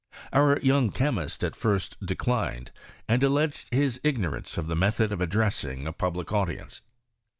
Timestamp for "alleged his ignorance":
3.21-4.57